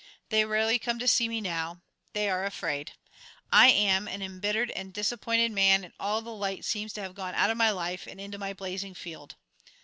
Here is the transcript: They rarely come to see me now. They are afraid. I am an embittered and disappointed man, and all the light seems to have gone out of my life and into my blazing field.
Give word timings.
They 0.29 0.45
rarely 0.45 0.79
come 0.79 0.97
to 0.97 1.07
see 1.07 1.29
me 1.29 1.41
now. 1.41 1.83
They 2.13 2.27
are 2.27 2.43
afraid. 2.43 2.93
I 3.51 3.67
am 3.67 4.07
an 4.07 4.23
embittered 4.23 4.71
and 4.71 4.91
disappointed 4.91 5.51
man, 5.51 5.83
and 5.83 5.93
all 5.99 6.23
the 6.23 6.33
light 6.33 6.65
seems 6.65 6.91
to 6.93 7.03
have 7.03 7.13
gone 7.13 7.35
out 7.35 7.51
of 7.51 7.57
my 7.57 7.69
life 7.69 8.07
and 8.07 8.19
into 8.19 8.39
my 8.39 8.51
blazing 8.53 8.95
field. 8.95 9.35